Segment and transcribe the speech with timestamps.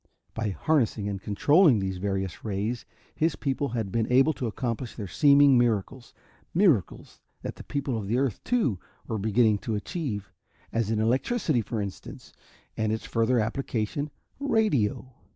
[0.33, 5.07] By harnessing and controlling these various rays, his people had been able to accomplish their
[5.07, 6.11] seeming miracles
[6.55, 10.31] miracles that the people of earth, too, were beginning to achieve
[10.73, 12.33] as in electricity, for instance,
[12.75, 14.09] and its further application,
[14.39, 15.13] radio.